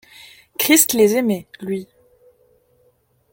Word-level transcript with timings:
Christ 0.57 0.93
les 0.93 1.13
aimait, 1.15 1.45
lui. 1.59 1.87